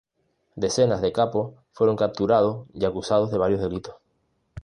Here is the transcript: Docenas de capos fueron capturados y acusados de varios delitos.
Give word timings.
Docenas 0.55 0.99
de 1.03 1.11
capos 1.11 1.53
fueron 1.73 1.95
capturados 1.95 2.65
y 2.73 2.85
acusados 2.85 3.29
de 3.29 3.37
varios 3.37 3.61
delitos. 3.61 3.97